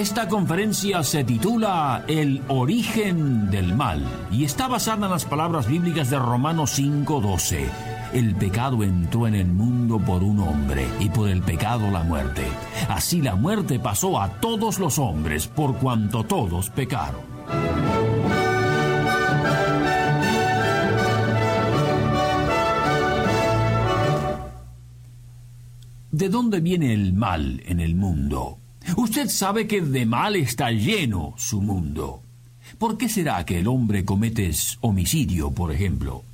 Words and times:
Esta 0.00 0.28
conferencia 0.28 1.02
se 1.02 1.24
titula 1.24 2.04
El 2.08 2.40
origen 2.48 3.50
del 3.50 3.74
mal 3.74 4.02
y 4.32 4.44
está 4.44 4.66
basada 4.66 5.04
en 5.04 5.12
las 5.12 5.26
palabras 5.26 5.66
bíblicas 5.66 6.08
de 6.08 6.18
Romanos 6.18 6.70
5:12. 6.78 7.68
El 8.14 8.34
pecado 8.34 8.82
entró 8.82 9.26
en 9.26 9.34
el 9.34 9.48
mundo 9.48 9.98
por 9.98 10.22
un 10.22 10.40
hombre 10.40 10.88
y 11.00 11.10
por 11.10 11.28
el 11.28 11.42
pecado 11.42 11.90
la 11.90 12.02
muerte. 12.02 12.46
Así 12.88 13.20
la 13.20 13.34
muerte 13.34 13.78
pasó 13.78 14.18
a 14.18 14.30
todos 14.40 14.78
los 14.78 14.98
hombres 14.98 15.46
por 15.46 15.76
cuanto 15.76 16.24
todos 16.24 16.70
pecaron. 16.70 17.20
¿De 26.10 26.30
dónde 26.30 26.60
viene 26.60 26.94
el 26.94 27.12
mal 27.12 27.62
en 27.66 27.80
el 27.80 27.94
mundo? 27.94 28.60
Usted 28.96 29.28
sabe 29.28 29.66
que 29.66 29.80
de 29.80 30.06
mal 30.06 30.36
está 30.36 30.70
lleno 30.70 31.34
su 31.36 31.60
mundo. 31.60 32.22
¿Por 32.78 32.96
qué 32.96 33.08
será 33.08 33.44
que 33.44 33.58
el 33.58 33.68
hombre 33.68 34.04
comete 34.04 34.50
homicidio, 34.80 35.50
por 35.50 35.72
ejemplo? 35.72 36.24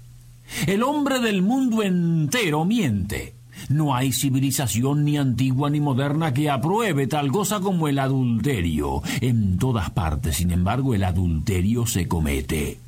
El 0.67 0.83
hombre 0.83 1.21
del 1.21 1.43
mundo 1.43 1.83
entero 1.83 2.65
miente. 2.65 3.34
No 3.69 3.95
hay 3.95 4.12
civilización 4.12 5.05
ni 5.05 5.17
antigua 5.17 5.71
ni 5.71 5.81
moderna 5.81 6.33
que 6.33 6.51
apruebe 6.51 7.06
tal 7.06 7.33
cosa 7.33 7.61
como 7.61 7.89
el 7.89 7.98
adulterio. 7.98 9.03
En 9.21 9.59
todas 9.59 9.91
partes, 9.91 10.37
sin 10.37 10.51
embargo, 10.51 10.95
el 10.95 11.05
adulterio 11.05 11.87
se 11.87 12.06
comete. 12.06 12.78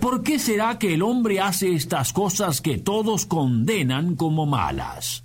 ¿Por 0.00 0.22
qué 0.22 0.38
será 0.38 0.78
que 0.78 0.94
el 0.94 1.02
hombre 1.02 1.40
hace 1.40 1.72
estas 1.72 2.12
cosas 2.12 2.60
que 2.60 2.78
todos 2.78 3.26
condenan 3.26 4.16
como 4.16 4.44
malas? 4.44 5.24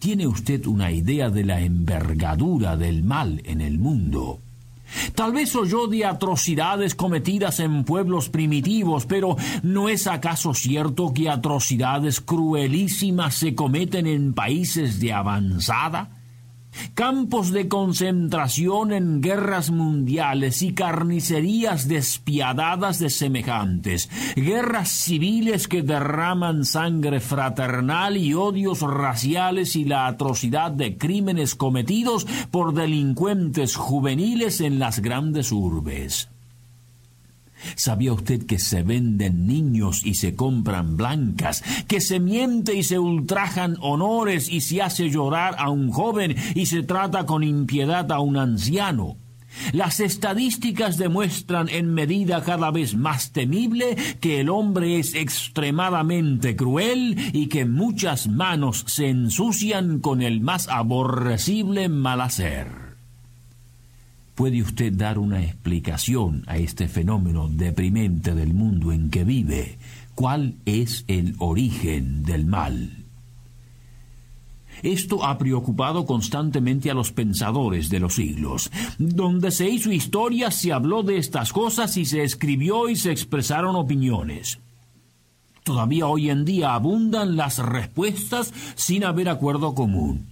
¿Tiene 0.00 0.26
usted 0.26 0.66
una 0.66 0.90
idea 0.90 1.28
de 1.28 1.44
la 1.44 1.60
envergadura 1.60 2.74
del 2.78 3.04
mal 3.04 3.42
en 3.44 3.60
el 3.60 3.78
mundo? 3.78 4.40
Tal 5.14 5.34
vez 5.34 5.54
oyó 5.54 5.88
de 5.88 6.06
atrocidades 6.06 6.94
cometidas 6.94 7.60
en 7.60 7.84
pueblos 7.84 8.30
primitivos, 8.30 9.04
pero 9.04 9.36
¿no 9.62 9.90
es 9.90 10.06
acaso 10.06 10.54
cierto 10.54 11.12
que 11.12 11.28
atrocidades 11.28 12.22
cruelísimas 12.22 13.34
se 13.34 13.54
cometen 13.54 14.06
en 14.06 14.32
países 14.32 15.00
de 15.00 15.12
avanzada? 15.12 16.19
Campos 16.94 17.50
de 17.50 17.68
concentración 17.68 18.92
en 18.92 19.20
guerras 19.20 19.70
mundiales 19.70 20.62
y 20.62 20.72
carnicerías 20.72 21.88
despiadadas 21.88 22.98
de 22.98 23.10
semejantes, 23.10 24.08
guerras 24.36 24.90
civiles 24.90 25.68
que 25.68 25.82
derraman 25.82 26.64
sangre 26.64 27.20
fraternal 27.20 28.16
y 28.16 28.34
odios 28.34 28.82
raciales 28.82 29.76
y 29.76 29.84
la 29.84 30.06
atrocidad 30.06 30.70
de 30.70 30.96
crímenes 30.96 31.54
cometidos 31.54 32.26
por 32.50 32.74
delincuentes 32.74 33.76
juveniles 33.76 34.60
en 34.60 34.78
las 34.78 35.00
grandes 35.00 35.52
urbes. 35.52 36.28
¿Sabía 37.76 38.12
usted 38.12 38.46
que 38.46 38.58
se 38.58 38.82
venden 38.82 39.46
niños 39.46 40.02
y 40.04 40.14
se 40.14 40.34
compran 40.34 40.96
blancas? 40.96 41.62
¿Que 41.86 42.00
se 42.00 42.20
miente 42.20 42.74
y 42.74 42.82
se 42.82 42.98
ultrajan 42.98 43.76
honores 43.80 44.48
y 44.50 44.60
se 44.60 44.82
hace 44.82 45.10
llorar 45.10 45.56
a 45.58 45.70
un 45.70 45.90
joven 45.90 46.36
y 46.54 46.66
se 46.66 46.82
trata 46.82 47.26
con 47.26 47.42
impiedad 47.42 48.10
a 48.12 48.20
un 48.20 48.36
anciano? 48.36 49.16
Las 49.72 50.00
estadísticas 50.00 50.96
demuestran 50.96 51.68
en 51.68 51.92
medida 51.92 52.42
cada 52.42 52.70
vez 52.70 52.94
más 52.94 53.32
temible 53.32 53.96
que 54.20 54.40
el 54.40 54.48
hombre 54.48 54.98
es 54.98 55.14
extremadamente 55.14 56.56
cruel 56.56 57.16
y 57.32 57.48
que 57.48 57.64
muchas 57.64 58.28
manos 58.28 58.84
se 58.86 59.08
ensucian 59.08 60.00
con 60.00 60.22
el 60.22 60.40
más 60.40 60.68
aborrecible 60.68 61.88
malhacer. 61.88 62.89
¿Puede 64.40 64.62
usted 64.62 64.94
dar 64.94 65.18
una 65.18 65.42
explicación 65.42 66.44
a 66.46 66.56
este 66.56 66.88
fenómeno 66.88 67.46
deprimente 67.46 68.34
del 68.34 68.54
mundo 68.54 68.90
en 68.90 69.10
que 69.10 69.22
vive? 69.22 69.76
¿Cuál 70.14 70.54
es 70.64 71.04
el 71.08 71.34
origen 71.40 72.22
del 72.22 72.46
mal? 72.46 73.04
Esto 74.82 75.26
ha 75.26 75.36
preocupado 75.36 76.06
constantemente 76.06 76.90
a 76.90 76.94
los 76.94 77.12
pensadores 77.12 77.90
de 77.90 78.00
los 78.00 78.14
siglos. 78.14 78.72
Donde 78.96 79.50
se 79.50 79.68
hizo 79.68 79.92
historia 79.92 80.50
se 80.50 80.72
habló 80.72 81.02
de 81.02 81.18
estas 81.18 81.52
cosas 81.52 81.98
y 81.98 82.06
se 82.06 82.22
escribió 82.22 82.88
y 82.88 82.96
se 82.96 83.12
expresaron 83.12 83.76
opiniones. 83.76 84.58
Todavía 85.64 86.06
hoy 86.06 86.30
en 86.30 86.46
día 86.46 86.72
abundan 86.72 87.36
las 87.36 87.58
respuestas 87.58 88.54
sin 88.74 89.04
haber 89.04 89.28
acuerdo 89.28 89.74
común. 89.74 90.29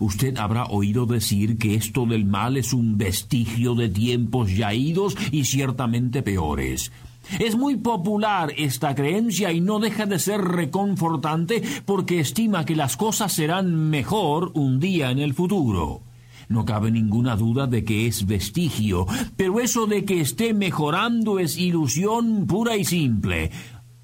Usted 0.00 0.36
habrá 0.38 0.66
oído 0.66 1.06
decir 1.06 1.58
que 1.58 1.74
esto 1.74 2.06
del 2.06 2.24
mal 2.24 2.56
es 2.56 2.72
un 2.72 2.98
vestigio 2.98 3.74
de 3.74 3.88
tiempos 3.88 4.54
ya 4.54 4.74
idos 4.74 5.16
y 5.32 5.44
ciertamente 5.44 6.22
peores. 6.22 6.92
Es 7.38 7.56
muy 7.56 7.76
popular 7.76 8.54
esta 8.56 8.94
creencia 8.94 9.52
y 9.52 9.60
no 9.60 9.78
deja 9.80 10.06
de 10.06 10.18
ser 10.18 10.40
reconfortante 10.40 11.62
porque 11.84 12.20
estima 12.20 12.64
que 12.64 12.74
las 12.74 12.96
cosas 12.96 13.32
serán 13.32 13.90
mejor 13.90 14.52
un 14.54 14.80
día 14.80 15.10
en 15.10 15.18
el 15.18 15.34
futuro. 15.34 16.00
No 16.48 16.64
cabe 16.64 16.90
ninguna 16.90 17.36
duda 17.36 17.66
de 17.66 17.84
que 17.84 18.06
es 18.06 18.26
vestigio, 18.26 19.06
pero 19.36 19.60
eso 19.60 19.86
de 19.86 20.06
que 20.06 20.22
esté 20.22 20.54
mejorando 20.54 21.38
es 21.38 21.58
ilusión 21.58 22.46
pura 22.46 22.76
y 22.78 22.86
simple. 22.86 23.50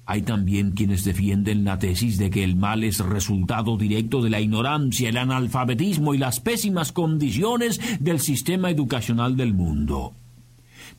Hay 0.07 0.21
también 0.21 0.71
quienes 0.71 1.03
defienden 1.03 1.63
la 1.63 1.79
tesis 1.79 2.17
de 2.17 2.29
que 2.29 2.43
el 2.43 2.55
mal 2.55 2.83
es 2.83 2.99
resultado 2.99 3.75
directo 3.75 4.21
de 4.21 4.29
la 4.29 4.39
ignorancia, 4.39 5.09
el 5.09 5.17
analfabetismo 5.17 6.13
y 6.13 6.19
las 6.19 6.39
pésimas 6.39 6.91
condiciones 6.91 7.81
del 7.99 8.19
sistema 8.19 8.69
educacional 8.69 9.35
del 9.35 9.53
mundo. 9.53 10.13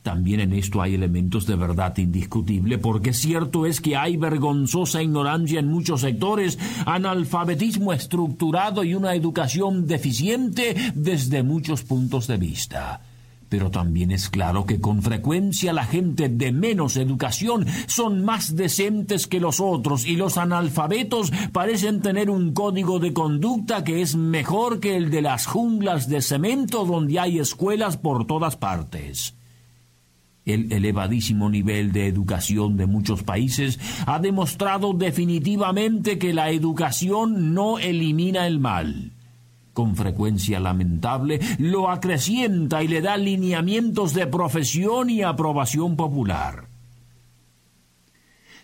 También 0.03 0.41
en 0.41 0.53
esto 0.53 0.81
hay 0.81 0.95
elementos 0.95 1.45
de 1.47 1.55
verdad 1.55 1.97
indiscutible, 1.97 2.77
porque 2.77 3.13
cierto 3.13 3.65
es 3.65 3.81
que 3.81 3.95
hay 3.95 4.17
vergonzosa 4.17 5.01
ignorancia 5.01 5.59
en 5.59 5.67
muchos 5.67 6.01
sectores, 6.01 6.59
analfabetismo 6.85 7.93
estructurado 7.93 8.83
y 8.83 8.93
una 8.93 9.15
educación 9.15 9.87
deficiente 9.87 10.75
desde 10.95 11.43
muchos 11.43 11.83
puntos 11.83 12.27
de 12.27 12.37
vista. 12.37 13.01
Pero 13.49 13.71
también 13.71 14.11
es 14.11 14.29
claro 14.29 14.65
que 14.65 14.81
con 14.81 15.01
frecuencia 15.01 15.71
la 15.71 15.85
gente 15.85 16.27
de 16.27 16.51
menos 16.51 16.97
educación 16.97 17.65
son 17.87 18.25
más 18.25 18.55
decentes 18.55 19.27
que 19.27 19.39
los 19.39 19.61
otros 19.61 20.05
y 20.05 20.17
los 20.17 20.37
analfabetos 20.37 21.31
parecen 21.53 22.01
tener 22.01 22.29
un 22.29 22.53
código 22.53 22.99
de 22.99 23.13
conducta 23.13 23.83
que 23.85 24.01
es 24.01 24.15
mejor 24.15 24.81
que 24.81 24.97
el 24.97 25.09
de 25.09 25.21
las 25.21 25.45
junglas 25.45 26.09
de 26.09 26.21
cemento 26.21 26.83
donde 26.85 27.19
hay 27.19 27.39
escuelas 27.39 27.95
por 27.95 28.27
todas 28.27 28.57
partes. 28.57 29.35
El 30.45 30.71
elevadísimo 30.71 31.49
nivel 31.49 31.91
de 31.91 32.07
educación 32.07 32.77
de 32.77 32.85
muchos 32.85 33.23
países 33.23 33.79
ha 34.05 34.19
demostrado 34.19 34.93
definitivamente 34.93 36.17
que 36.17 36.33
la 36.33 36.51
educación 36.51 37.53
no 37.53 37.79
elimina 37.79 38.47
el 38.47 38.59
mal 38.59 39.16
con 39.77 39.95
frecuencia 39.95 40.59
lamentable, 40.59 41.39
lo 41.59 41.91
acrecienta 41.91 42.81
y 42.81 42.87
le 42.87 42.99
da 42.99 43.15
lineamientos 43.15 44.15
de 44.15 44.25
profesión 44.25 45.11
y 45.11 45.21
aprobación 45.21 45.95
popular. 45.95 46.67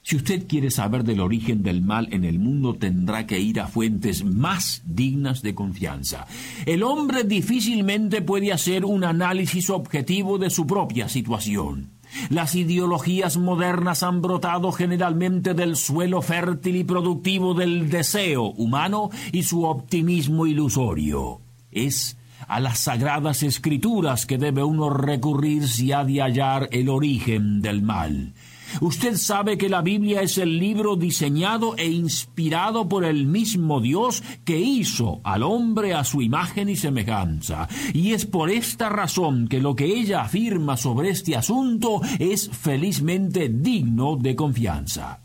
Si 0.01 0.15
usted 0.15 0.47
quiere 0.47 0.71
saber 0.71 1.03
del 1.03 1.19
origen 1.19 1.61
del 1.61 1.83
mal 1.83 2.11
en 2.11 2.23
el 2.23 2.39
mundo, 2.39 2.73
tendrá 2.73 3.27
que 3.27 3.39
ir 3.39 3.59
a 3.59 3.67
fuentes 3.67 4.25
más 4.25 4.81
dignas 4.87 5.43
de 5.43 5.53
confianza. 5.53 6.25
El 6.65 6.81
hombre 6.81 7.23
difícilmente 7.23 8.23
puede 8.23 8.51
hacer 8.51 8.83
un 8.83 9.03
análisis 9.03 9.69
objetivo 9.69 10.39
de 10.39 10.49
su 10.49 10.65
propia 10.65 11.09
situación. 11.09 11.92
Las 12.29 12.55
ideologías 12.55 13.37
modernas 13.37 14.03
han 14.03 14.21
brotado 14.21 14.71
generalmente 14.71 15.53
del 15.53 15.75
suelo 15.75 16.21
fértil 16.21 16.75
y 16.75 16.83
productivo 16.83 17.53
del 17.53 17.89
deseo 17.89 18.45
humano 18.51 19.09
y 19.31 19.43
su 19.43 19.65
optimismo 19.65 20.45
ilusorio. 20.45 21.41
Es 21.71 22.17
a 22.47 22.59
las 22.59 22.79
sagradas 22.79 23.43
escrituras 23.43 24.25
que 24.25 24.37
debe 24.37 24.63
uno 24.63 24.89
recurrir 24.89 25.67
si 25.67 25.91
ha 25.91 26.03
de 26.03 26.21
hallar 26.21 26.69
el 26.71 26.89
origen 26.89 27.61
del 27.61 27.81
mal. 27.81 28.33
Usted 28.81 29.17
sabe 29.17 29.57
que 29.57 29.69
la 29.69 29.81
Biblia 29.81 30.21
es 30.21 30.37
el 30.37 30.59
libro 30.59 30.95
diseñado 30.95 31.75
e 31.77 31.87
inspirado 31.87 32.87
por 32.87 33.05
el 33.05 33.25
mismo 33.25 33.81
Dios 33.81 34.23
que 34.43 34.59
hizo 34.59 35.21
al 35.23 35.43
hombre 35.43 35.93
a 35.93 36.03
su 36.03 36.21
imagen 36.21 36.69
y 36.69 36.75
semejanza. 36.75 37.67
Y 37.93 38.13
es 38.13 38.25
por 38.25 38.49
esta 38.49 38.89
razón 38.89 39.47
que 39.47 39.61
lo 39.61 39.75
que 39.75 39.85
ella 39.85 40.21
afirma 40.21 40.77
sobre 40.77 41.09
este 41.09 41.35
asunto 41.35 42.01
es 42.19 42.49
felizmente 42.49 43.49
digno 43.49 44.17
de 44.17 44.35
confianza. 44.35 45.22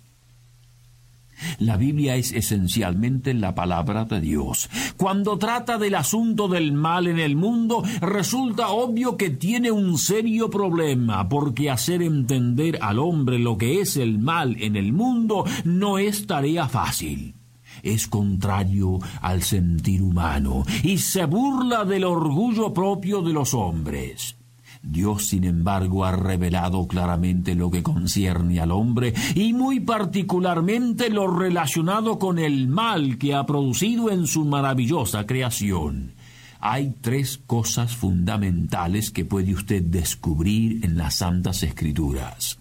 La 1.58 1.76
Biblia 1.76 2.16
es 2.16 2.32
esencialmente 2.32 3.34
la 3.34 3.54
palabra 3.54 4.04
de 4.04 4.20
Dios. 4.20 4.68
Cuando 4.96 5.38
trata 5.38 5.78
del 5.78 5.94
asunto 5.94 6.48
del 6.48 6.72
mal 6.72 7.06
en 7.06 7.18
el 7.18 7.36
mundo, 7.36 7.82
resulta 8.00 8.68
obvio 8.68 9.16
que 9.16 9.30
tiene 9.30 9.70
un 9.70 9.98
serio 9.98 10.50
problema, 10.50 11.28
porque 11.28 11.70
hacer 11.70 12.02
entender 12.02 12.78
al 12.82 12.98
hombre 12.98 13.38
lo 13.38 13.58
que 13.58 13.80
es 13.80 13.96
el 13.96 14.18
mal 14.18 14.56
en 14.60 14.76
el 14.76 14.92
mundo 14.92 15.44
no 15.64 15.98
es 15.98 16.26
tarea 16.26 16.68
fácil 16.68 17.34
es 17.82 18.08
contrario 18.08 18.98
al 19.20 19.42
sentir 19.42 20.02
humano 20.02 20.64
y 20.82 20.98
se 20.98 21.24
burla 21.26 21.84
del 21.84 22.04
orgullo 22.04 22.72
propio 22.74 23.22
de 23.22 23.32
los 23.32 23.54
hombres. 23.54 24.37
Dios, 24.82 25.26
sin 25.26 25.44
embargo, 25.44 26.04
ha 26.04 26.12
revelado 26.12 26.86
claramente 26.86 27.54
lo 27.54 27.70
que 27.70 27.82
concierne 27.82 28.60
al 28.60 28.70
hombre 28.70 29.14
y 29.34 29.52
muy 29.52 29.80
particularmente 29.80 31.10
lo 31.10 31.26
relacionado 31.26 32.18
con 32.18 32.38
el 32.38 32.68
mal 32.68 33.18
que 33.18 33.34
ha 33.34 33.44
producido 33.44 34.10
en 34.10 34.26
su 34.26 34.44
maravillosa 34.44 35.26
creación. 35.26 36.14
Hay 36.60 36.94
tres 37.00 37.38
cosas 37.46 37.94
fundamentales 37.94 39.10
que 39.10 39.24
puede 39.24 39.54
usted 39.54 39.82
descubrir 39.82 40.84
en 40.84 40.96
las 40.96 41.16
Santas 41.16 41.62
Escrituras. 41.62 42.58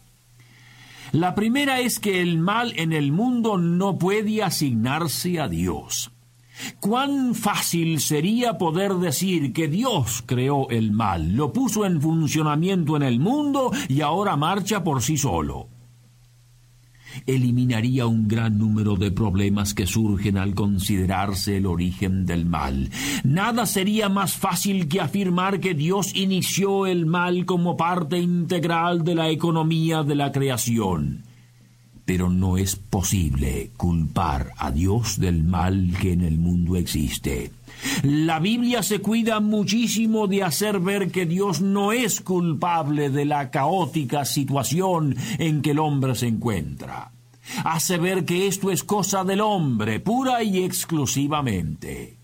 La 1.12 1.36
primera 1.36 1.80
es 1.80 2.00
que 2.00 2.22
el 2.22 2.38
mal 2.38 2.74
en 2.76 2.94
el 2.94 3.12
mundo 3.12 3.58
no 3.58 3.98
puede 3.98 4.44
asignarse 4.44 5.40
a 5.40 5.48
Dios. 5.48 6.12
Cuán 6.80 7.36
fácil 7.36 8.00
sería 8.00 8.58
poder 8.58 8.96
decir 8.96 9.54
que 9.54 9.68
Dios 9.68 10.24
creó 10.26 10.70
el 10.70 10.92
mal, 10.92 11.34
lo 11.34 11.54
puso 11.54 11.86
en 11.86 12.02
funcionamiento 12.02 12.96
en 12.98 13.04
el 13.04 13.20
mundo 13.20 13.72
y 13.88 14.02
ahora 14.02 14.36
marcha 14.36 14.84
por 14.84 15.02
sí 15.02 15.18
solo. 15.18 15.70
Eliminaría 17.26 18.06
un 18.06 18.28
gran 18.28 18.60
número 18.60 18.96
de 18.96 19.12
problemas 19.12 19.74
que 19.74 19.88
surgen 19.88 20.38
al 20.38 20.54
considerarse 20.54 21.58
el 21.58 21.66
origen 21.66 22.26
del 22.26 22.46
mal. 22.46 22.92
Nada 23.24 23.66
sería 23.66 24.08
más 24.08 24.34
fácil 24.34 24.88
que 24.88 25.02
afirmar 25.02 25.60
que 25.60 25.74
Dios 25.74 26.16
inició 26.16 26.86
el 26.86 27.06
mal 27.06 27.46
como 27.46 27.76
parte 27.76 28.20
integral 28.20 29.04
de 29.04 29.16
la 29.16 29.30
economía 29.30 30.04
de 30.04 30.16
la 30.16 30.32
creación 30.32 31.27
pero 32.08 32.30
no 32.30 32.58
es 32.58 32.78
posible 32.78 33.72
culpar 33.76 34.54
a 34.56 34.72
Dios 34.72 35.20
del 35.20 35.44
mal 35.44 35.94
que 36.02 36.14
en 36.14 36.22
el 36.22 36.38
mundo 36.38 36.78
existe. 36.78 37.52
La 38.02 38.40
Biblia 38.40 38.82
se 38.82 39.00
cuida 39.00 39.42
muchísimo 39.42 40.26
de 40.28 40.42
hacer 40.42 40.80
ver 40.80 41.12
que 41.12 41.26
Dios 41.26 41.60
no 41.60 41.92
es 41.92 42.22
culpable 42.22 43.10
de 43.10 43.26
la 43.26 43.52
caótica 43.52 44.24
situación 44.24 45.18
en 45.38 45.62
que 45.62 45.72
el 45.72 45.80
hombre 45.80 46.16
se 46.16 46.28
encuentra. 46.28 47.12
Hace 47.66 47.98
ver 47.98 48.24
que 48.24 48.48
esto 48.48 48.72
es 48.72 48.86
cosa 48.86 49.26
del 49.26 49.42
hombre, 49.42 50.00
pura 50.00 50.42
y 50.44 50.64
exclusivamente. 50.64 52.17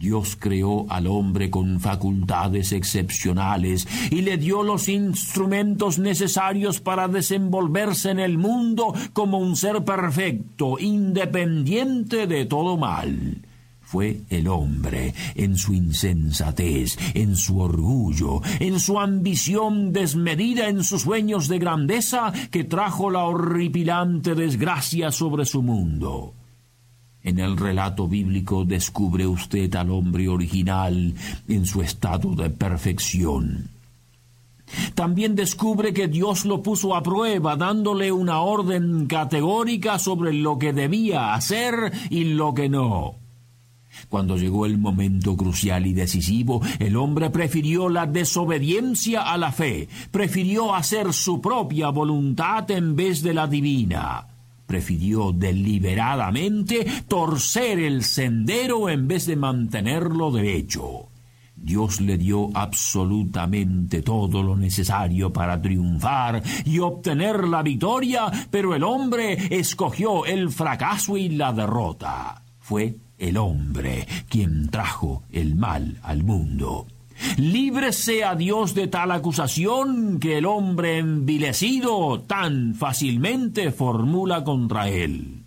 Dios 0.00 0.34
creó 0.40 0.86
al 0.88 1.06
hombre 1.06 1.50
con 1.50 1.78
facultades 1.78 2.72
excepcionales 2.72 3.86
y 4.10 4.22
le 4.22 4.38
dio 4.38 4.62
los 4.62 4.88
instrumentos 4.88 5.98
necesarios 5.98 6.80
para 6.80 7.06
desenvolverse 7.06 8.10
en 8.10 8.18
el 8.18 8.38
mundo 8.38 8.94
como 9.12 9.36
un 9.36 9.56
ser 9.56 9.84
perfecto, 9.84 10.78
independiente 10.78 12.26
de 12.26 12.46
todo 12.46 12.78
mal. 12.78 13.42
Fue 13.82 14.22
el 14.30 14.48
hombre, 14.48 15.12
en 15.34 15.58
su 15.58 15.74
insensatez, 15.74 16.96
en 17.12 17.36
su 17.36 17.60
orgullo, 17.60 18.40
en 18.58 18.80
su 18.80 18.98
ambición 18.98 19.92
desmedida, 19.92 20.70
en 20.70 20.82
sus 20.82 21.02
sueños 21.02 21.46
de 21.46 21.58
grandeza, 21.58 22.32
que 22.50 22.64
trajo 22.64 23.10
la 23.10 23.24
horripilante 23.24 24.34
desgracia 24.34 25.12
sobre 25.12 25.44
su 25.44 25.60
mundo. 25.60 26.39
En 27.22 27.38
el 27.38 27.56
relato 27.56 28.08
bíblico 28.08 28.64
descubre 28.64 29.26
usted 29.26 29.74
al 29.74 29.90
hombre 29.90 30.28
original 30.28 31.14
en 31.48 31.66
su 31.66 31.82
estado 31.82 32.34
de 32.34 32.48
perfección. 32.48 33.68
También 34.94 35.34
descubre 35.34 35.92
que 35.92 36.08
Dios 36.08 36.44
lo 36.44 36.62
puso 36.62 36.94
a 36.94 37.02
prueba, 37.02 37.56
dándole 37.56 38.12
una 38.12 38.40
orden 38.40 39.06
categórica 39.06 39.98
sobre 39.98 40.32
lo 40.32 40.58
que 40.58 40.72
debía 40.72 41.34
hacer 41.34 41.92
y 42.08 42.24
lo 42.24 42.54
que 42.54 42.68
no. 42.68 43.16
Cuando 44.08 44.36
llegó 44.36 44.66
el 44.66 44.78
momento 44.78 45.36
crucial 45.36 45.86
y 45.86 45.92
decisivo, 45.92 46.62
el 46.78 46.96
hombre 46.96 47.30
prefirió 47.30 47.88
la 47.88 48.06
desobediencia 48.06 49.22
a 49.22 49.36
la 49.36 49.52
fe, 49.52 49.88
prefirió 50.10 50.74
hacer 50.74 51.12
su 51.12 51.40
propia 51.40 51.90
voluntad 51.90 52.70
en 52.70 52.94
vez 52.96 53.22
de 53.22 53.34
la 53.34 53.46
divina 53.46 54.29
prefirió 54.70 55.32
deliberadamente 55.32 56.86
torcer 57.08 57.80
el 57.80 58.04
sendero 58.04 58.88
en 58.88 59.08
vez 59.08 59.26
de 59.26 59.34
mantenerlo 59.34 60.30
derecho. 60.30 61.08
Dios 61.56 62.00
le 62.00 62.16
dio 62.16 62.50
absolutamente 62.54 64.00
todo 64.00 64.44
lo 64.44 64.54
necesario 64.54 65.32
para 65.32 65.60
triunfar 65.60 66.40
y 66.64 66.78
obtener 66.78 67.48
la 67.48 67.64
victoria, 67.64 68.30
pero 68.48 68.76
el 68.76 68.84
hombre 68.84 69.36
escogió 69.50 70.24
el 70.24 70.50
fracaso 70.50 71.16
y 71.16 71.30
la 71.30 71.52
derrota. 71.52 72.44
Fue 72.60 72.94
el 73.18 73.38
hombre 73.38 74.06
quien 74.28 74.70
trajo 74.70 75.24
el 75.32 75.56
mal 75.56 75.98
al 76.04 76.22
mundo. 76.22 76.86
Libre 77.36 77.92
sea 77.92 78.34
Dios 78.34 78.74
de 78.74 78.86
tal 78.86 79.10
acusación 79.10 80.18
que 80.20 80.38
el 80.38 80.46
hombre 80.46 80.98
envilecido 80.98 82.20
tan 82.20 82.74
fácilmente 82.74 83.72
formula 83.72 84.44
contra 84.44 84.88
él. 84.88 85.40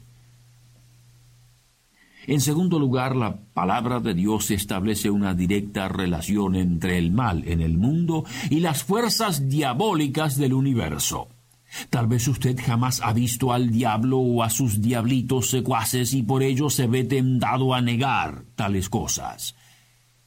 En 2.25 2.39
segundo 2.39 2.79
lugar, 2.79 3.15
la 3.15 3.35
palabra 3.53 3.99
de 3.99 4.13
Dios 4.13 4.49
establece 4.51 5.09
una 5.09 5.33
directa 5.33 5.89
relación 5.89 6.55
entre 6.55 6.97
el 6.97 7.11
mal 7.11 7.43
en 7.45 7.59
el 7.59 7.77
mundo 7.77 8.23
y 8.49 8.61
las 8.61 8.83
fuerzas 8.83 9.49
diabólicas 9.49 10.37
del 10.37 10.53
universo. 10.53 11.27
Tal 11.89 12.07
vez 12.07 12.27
usted 12.27 12.57
jamás 12.63 13.01
ha 13.01 13.11
visto 13.13 13.51
al 13.51 13.71
diablo 13.71 14.19
o 14.19 14.43
a 14.43 14.49
sus 14.49 14.81
diablitos 14.81 15.49
secuaces 15.49 16.13
y 16.13 16.23
por 16.23 16.43
ello 16.43 16.69
se 16.69 16.87
ve 16.87 17.03
tentado 17.03 17.73
a 17.73 17.81
negar 17.81 18.43
tales 18.55 18.89
cosas. 18.89 19.55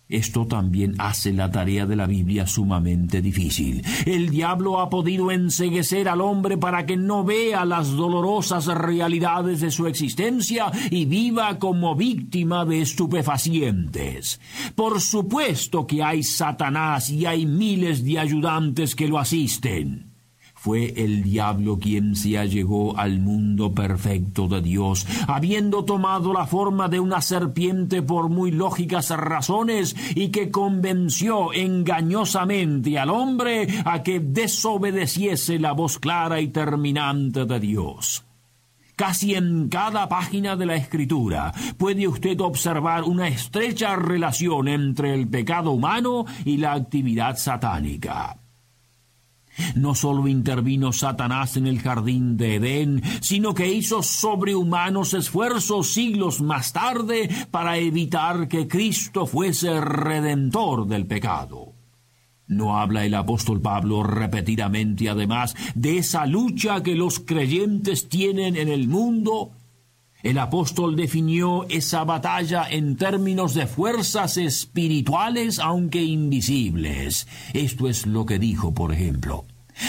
Esto 0.09 0.47
también 0.47 0.95
hace 0.99 1.33
la 1.33 1.51
tarea 1.51 1.85
de 1.85 1.97
la 1.97 2.07
Biblia 2.07 2.47
sumamente 2.47 3.21
difícil. 3.21 3.85
El 4.05 4.31
diablo 4.31 4.81
ha 4.81 4.89
podido 4.89 5.33
enseguecer 5.33 6.09
al 6.09 6.21
hombre 6.21 6.57
para 6.57 6.87
que 6.87 6.97
no 6.97 7.25
vea 7.25 7.65
las 7.65 7.91
dolorosas 7.91 8.67
realidades 8.67 9.61
de 9.61 9.73
su 9.73 9.89
existencia 9.89 10.71
y 10.91 11.07
viva 11.07 11.59
como 11.59 11.97
víctima 11.97 12.65
de 12.65 12.83
estupefacientes. 12.83 14.41
Por 14.77 15.01
supuesto 15.01 15.87
que 15.87 16.05
hay 16.05 16.23
Satanás 16.23 17.11
y 17.11 17.27
hay 17.27 17.45
miles 17.45 18.05
de 18.05 18.21
ayudantes 18.21 18.95
que 18.95 19.09
lo 19.09 19.19
asisten. 19.19 20.16
Fue 20.67 20.95
el 20.97 21.23
diablo 21.23 21.79
quien 21.79 22.17
se 22.17 22.37
allegó 22.39 22.99
al 22.99 23.21
mundo 23.21 23.73
perfecto 23.73 24.49
de 24.49 24.61
Dios, 24.61 25.07
habiendo 25.29 25.85
tomado 25.85 26.33
la 26.33 26.45
forma 26.45 26.89
de 26.89 26.99
una 26.99 27.21
serpiente 27.21 28.03
por 28.03 28.29
muy 28.29 28.51
lógicas 28.51 29.11
razones 29.11 29.95
y 30.17 30.31
que 30.31 30.51
convenció 30.51 31.53
engañosamente 31.53 32.99
al 32.99 33.11
hombre 33.11 33.69
a 33.85 34.03
que 34.03 34.19
desobedeciese 34.19 35.61
la 35.61 35.71
voz 35.71 36.01
clara 36.01 36.41
y 36.41 36.49
terminante 36.49 37.45
de 37.45 37.61
Dios. 37.61 38.25
Casi 38.97 39.37
en 39.37 39.69
cada 39.69 40.09
página 40.09 40.57
de 40.57 40.67
la 40.67 40.75
escritura 40.75 41.55
puede 41.79 42.09
usted 42.09 42.41
observar 42.41 43.05
una 43.05 43.29
estrecha 43.29 43.95
relación 43.95 44.67
entre 44.67 45.15
el 45.15 45.29
pecado 45.29 45.71
humano 45.71 46.25
y 46.45 46.57
la 46.57 46.73
actividad 46.73 47.37
satánica. 47.37 48.41
No 49.75 49.95
solo 49.95 50.29
intervino 50.29 50.93
Satanás 50.93 51.57
en 51.57 51.67
el 51.67 51.81
jardín 51.81 52.37
de 52.37 52.57
Edén, 52.57 53.03
sino 53.21 53.55
que 53.55 53.73
hizo 53.73 54.03
sobrehumanos 54.03 55.15
esfuerzos 55.15 55.89
siglos 55.89 56.41
más 56.41 56.73
tarde 56.73 57.29
para 57.51 57.79
evitar 57.79 58.49
que 58.49 58.69
Cristo 58.69 59.27
fuese 59.27 59.81
redentor 59.81 60.87
del 60.87 61.07
pecado. 61.07 61.73
¿No 62.49 62.79
habla 62.79 63.05
el 63.05 63.15
apóstol 63.15 63.61
Pablo 63.61 64.05
repetidamente 64.05 65.09
además 65.09 65.57
de 65.75 65.99
esa 65.99 66.27
lucha 66.27 66.83
que 66.83 66.95
los 66.95 67.19
creyentes 67.19 68.09
tienen 68.09 68.57
en 68.57 68.69
el 68.69 68.87
mundo? 68.87 69.51
El 70.23 70.39
apóstol 70.39 70.97
definió 70.97 71.67
esa 71.69 72.05
batalla 72.05 72.67
en 72.69 72.97
términos 72.97 73.55
de 73.55 73.67
fuerzas 73.67 74.37
espirituales 74.39 75.59
aunque 75.59 76.03
invisibles. 76.03 77.29
Esto 77.53 77.89
es 77.89 78.07
lo 78.07 78.27
que 78.27 78.39
dijo, 78.39 78.75
por 78.75 78.93
ejemplo. 78.93 79.45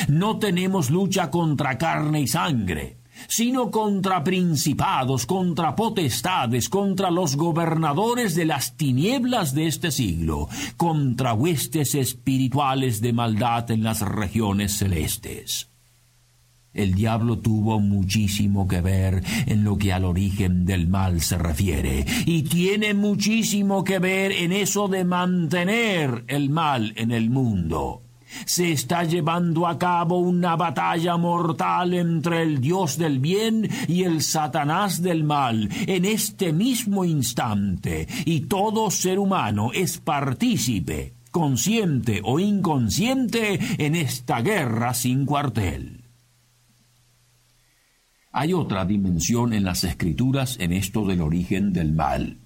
No 0.07 0.37
tenemos 0.37 0.89
lucha 0.89 1.31
contra 1.31 1.77
carne 1.77 2.21
y 2.21 2.27
sangre, 2.27 2.97
sino 3.27 3.71
contra 3.71 4.23
principados, 4.23 5.25
contra 5.25 5.75
potestades, 5.75 6.69
contra 6.69 7.09
los 7.09 7.35
gobernadores 7.35 8.35
de 8.35 8.45
las 8.45 8.75
tinieblas 8.77 9.55
de 9.55 9.67
este 9.67 9.91
siglo, 9.91 10.49
contra 10.75 11.33
huestes 11.33 11.95
espirituales 11.95 13.01
de 13.01 13.13
maldad 13.13 13.71
en 13.71 13.83
las 13.83 14.01
regiones 14.01 14.77
celestes. 14.77 15.69
El 16.77 16.93
diablo 16.93 17.39
tuvo 17.39 17.79
muchísimo 17.79 18.67
que 18.67 18.81
ver 18.81 19.23
en 19.47 19.63
lo 19.63 19.79
que 19.79 19.91
al 19.91 20.05
origen 20.05 20.63
del 20.63 20.87
mal 20.87 21.21
se 21.21 21.39
refiere, 21.39 22.05
y 22.25 22.43
tiene 22.43 22.93
muchísimo 22.93 23.83
que 23.83 23.97
ver 23.97 24.31
en 24.31 24.51
eso 24.51 24.87
de 24.87 25.03
mantener 25.03 26.23
el 26.27 26.51
mal 26.51 26.93
en 26.95 27.11
el 27.11 27.31
mundo. 27.31 28.03
Se 28.45 28.71
está 28.71 29.03
llevando 29.05 29.65
a 29.65 29.79
cabo 29.79 30.19
una 30.19 30.55
batalla 30.55 31.17
mortal 31.17 31.95
entre 31.95 32.43
el 32.43 32.61
Dios 32.61 32.99
del 32.99 33.17
bien 33.17 33.67
y 33.87 34.03
el 34.03 34.21
Satanás 34.21 35.01
del 35.01 35.23
mal 35.23 35.69
en 35.87 36.05
este 36.05 36.53
mismo 36.53 37.05
instante, 37.05 38.07
y 38.23 38.41
todo 38.41 38.91
ser 38.91 39.17
humano 39.17 39.71
es 39.73 39.97
partícipe, 39.97 41.13
consciente 41.31 42.21
o 42.23 42.39
inconsciente, 42.39 43.59
en 43.79 43.95
esta 43.95 44.41
guerra 44.41 44.93
sin 44.93 45.25
cuartel. 45.25 46.06
Hay 48.39 48.53
otra 48.53 48.85
dimensión 48.85 49.51
en 49.51 49.63
las 49.63 49.83
escrituras 49.83 50.57
en 50.59 50.71
esto 50.71 51.07
del 51.07 51.21
origen 51.21 51.73
del 51.73 51.91
mal. 51.91 52.37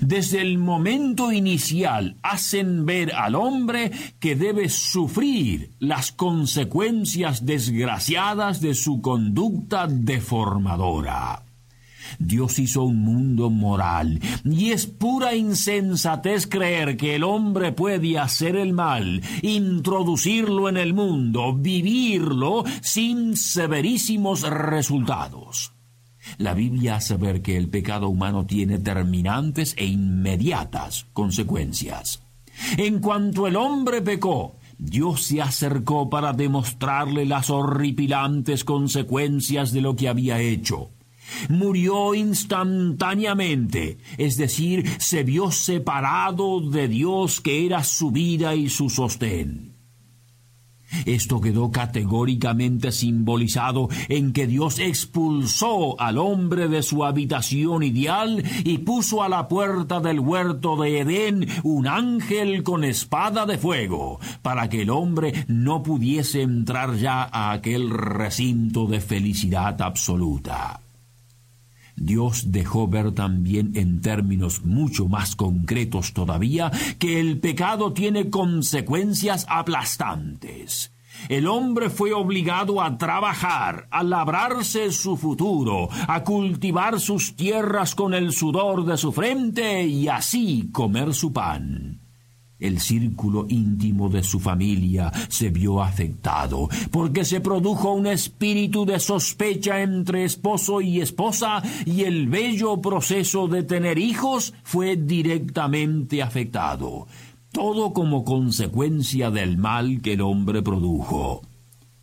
Desde 0.00 0.40
el 0.40 0.58
momento 0.58 1.30
inicial 1.30 2.16
hacen 2.24 2.84
ver 2.84 3.14
al 3.14 3.36
hombre 3.36 3.92
que 4.18 4.34
debe 4.34 4.68
sufrir 4.68 5.70
las 5.78 6.10
consecuencias 6.10 7.46
desgraciadas 7.46 8.60
de 8.60 8.74
su 8.74 9.00
conducta 9.00 9.86
deformadora. 9.86 11.44
Dios 12.18 12.58
hizo 12.58 12.84
un 12.84 12.98
mundo 12.98 13.50
moral, 13.50 14.20
y 14.44 14.70
es 14.70 14.86
pura 14.86 15.34
insensatez 15.34 16.46
creer 16.46 16.96
que 16.96 17.14
el 17.14 17.24
hombre 17.24 17.72
puede 17.72 18.18
hacer 18.18 18.56
el 18.56 18.72
mal, 18.72 19.22
introducirlo 19.42 20.68
en 20.68 20.76
el 20.76 20.94
mundo, 20.94 21.54
vivirlo 21.54 22.64
sin 22.80 23.36
severísimos 23.36 24.42
resultados. 24.42 25.72
La 26.36 26.54
Biblia 26.54 26.96
hace 26.96 27.16
ver 27.16 27.42
que 27.42 27.56
el 27.56 27.68
pecado 27.68 28.08
humano 28.08 28.44
tiene 28.44 28.78
terminantes 28.78 29.74
e 29.78 29.86
inmediatas 29.86 31.06
consecuencias. 31.12 32.22
En 32.76 33.00
cuanto 33.00 33.46
el 33.46 33.56
hombre 33.56 34.02
pecó, 34.02 34.56
Dios 34.78 35.22
se 35.22 35.40
acercó 35.40 36.08
para 36.10 36.32
demostrarle 36.32 37.24
las 37.24 37.50
horripilantes 37.50 38.64
consecuencias 38.64 39.72
de 39.72 39.80
lo 39.80 39.96
que 39.96 40.08
había 40.08 40.40
hecho. 40.40 40.90
Murió 41.48 42.14
instantáneamente, 42.14 43.98
es 44.16 44.36
decir, 44.36 44.88
se 44.98 45.22
vio 45.22 45.50
separado 45.50 46.60
de 46.60 46.88
Dios 46.88 47.40
que 47.40 47.66
era 47.66 47.84
su 47.84 48.10
vida 48.10 48.54
y 48.54 48.68
su 48.68 48.90
sostén. 48.90 49.68
Esto 51.04 51.40
quedó 51.40 51.70
categóricamente 51.70 52.92
simbolizado 52.92 53.88
en 54.08 54.32
que 54.32 54.46
Dios 54.46 54.78
expulsó 54.78 56.00
al 56.00 56.18
hombre 56.18 56.68
de 56.68 56.82
su 56.82 57.04
habitación 57.04 57.82
ideal 57.82 58.42
y 58.64 58.78
puso 58.78 59.22
a 59.22 59.28
la 59.28 59.48
puerta 59.48 60.00
del 60.00 60.20
huerto 60.20 60.76
de 60.76 61.00
Edén 61.00 61.46
un 61.62 61.86
ángel 61.86 62.62
con 62.62 62.84
espada 62.84 63.44
de 63.44 63.58
fuego, 63.58 64.18
para 64.42 64.68
que 64.68 64.82
el 64.82 64.90
hombre 64.90 65.44
no 65.46 65.82
pudiese 65.82 66.42
entrar 66.42 66.96
ya 66.96 67.22
a 67.24 67.52
aquel 67.52 67.90
recinto 67.90 68.86
de 68.86 69.00
felicidad 69.00 69.80
absoluta. 69.82 70.87
Dios 72.00 72.50
dejó 72.52 72.88
ver 72.88 73.12
también 73.12 73.72
en 73.74 74.00
términos 74.00 74.64
mucho 74.64 75.08
más 75.08 75.36
concretos 75.36 76.12
todavía 76.12 76.70
que 76.98 77.20
el 77.20 77.40
pecado 77.40 77.92
tiene 77.92 78.30
consecuencias 78.30 79.46
aplastantes. 79.48 80.92
El 81.28 81.48
hombre 81.48 81.90
fue 81.90 82.12
obligado 82.12 82.80
a 82.80 82.96
trabajar, 82.96 83.88
a 83.90 84.02
labrarse 84.02 84.92
su 84.92 85.16
futuro, 85.16 85.88
a 86.06 86.22
cultivar 86.22 87.00
sus 87.00 87.34
tierras 87.34 87.94
con 87.94 88.14
el 88.14 88.32
sudor 88.32 88.84
de 88.84 88.96
su 88.96 89.12
frente 89.12 89.84
y 89.84 90.08
así 90.08 90.70
comer 90.72 91.12
su 91.14 91.32
pan. 91.32 92.07
El 92.60 92.80
círculo 92.80 93.46
íntimo 93.48 94.08
de 94.08 94.24
su 94.24 94.40
familia 94.40 95.12
se 95.28 95.50
vio 95.50 95.80
afectado, 95.80 96.68
porque 96.90 97.24
se 97.24 97.40
produjo 97.40 97.92
un 97.92 98.08
espíritu 98.08 98.84
de 98.84 98.98
sospecha 98.98 99.80
entre 99.80 100.24
esposo 100.24 100.80
y 100.80 101.00
esposa, 101.00 101.62
y 101.86 102.02
el 102.02 102.26
bello 102.26 102.80
proceso 102.80 103.46
de 103.46 103.62
tener 103.62 103.98
hijos 103.98 104.54
fue 104.64 104.96
directamente 104.96 106.20
afectado, 106.20 107.06
todo 107.52 107.92
como 107.92 108.24
consecuencia 108.24 109.30
del 109.30 109.56
mal 109.56 110.00
que 110.02 110.14
el 110.14 110.22
hombre 110.22 110.60
produjo. 110.60 111.42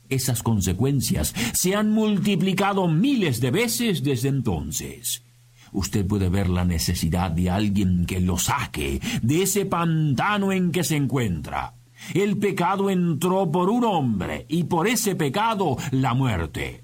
Esas 0.08 0.42
consecuencias 0.42 1.34
se 1.54 1.76
han 1.76 1.92
multiplicado 1.92 2.88
miles 2.88 3.42
de 3.42 3.52
veces 3.52 4.04
desde 4.04 4.30
entonces 4.30 5.25
usted 5.76 6.06
puede 6.08 6.30
ver 6.30 6.50
la 6.50 6.66
necesidad 6.66 7.32
de 7.32 7.50
alguien 7.50 8.06
que 8.06 8.20
lo 8.20 8.38
saque 8.38 9.02
de 9.22 9.44
ese 9.44 9.66
pantano 9.66 10.52
en 10.52 10.72
que 10.72 10.84
se 10.84 10.96
encuentra. 10.96 11.74
El 12.14 12.38
pecado 12.38 12.90
entró 12.90 13.52
por 13.52 13.70
un 13.70 13.84
hombre 13.84 14.46
y 14.50 14.66
por 14.66 14.88
ese 14.88 15.16
pecado 15.16 15.78
la 15.92 16.14
muerte. 16.14 16.84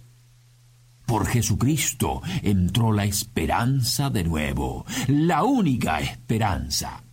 Por 1.06 1.26
Jesucristo 1.26 2.22
entró 2.42 2.92
la 2.92 3.06
esperanza 3.06 4.10
de 4.10 4.24
nuevo, 4.24 4.86
la 5.08 5.44
única 5.44 6.00
esperanza. 6.00 7.04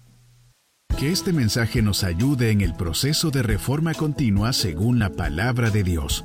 Que 0.96 1.12
este 1.12 1.32
mensaje 1.32 1.82
nos 1.82 2.04
ayude 2.04 2.50
en 2.50 2.60
el 2.60 2.74
proceso 2.74 3.30
de 3.30 3.42
reforma 3.42 3.94
continua 3.94 4.52
según 4.52 4.98
la 4.98 5.10
palabra 5.10 5.70
de 5.70 5.82
Dios. 5.84 6.24